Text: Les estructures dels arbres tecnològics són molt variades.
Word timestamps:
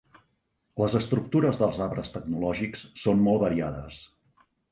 Les 0.83 0.95
estructures 0.99 1.59
dels 1.63 1.81
arbres 1.87 2.15
tecnològics 2.15 2.87
són 3.05 3.23
molt 3.27 3.45
variades. 3.47 4.01